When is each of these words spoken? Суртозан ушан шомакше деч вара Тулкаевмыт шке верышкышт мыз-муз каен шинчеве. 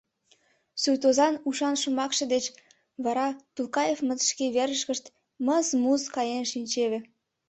Суртозан 0.81 1.35
ушан 1.47 1.75
шомакше 1.81 2.23
деч 2.33 2.45
вара 3.03 3.27
Тулкаевмыт 3.55 4.19
шке 4.29 4.45
верышкышт 4.55 5.05
мыз-муз 5.45 6.03
каен 6.15 6.45
шинчеве. 6.51 6.99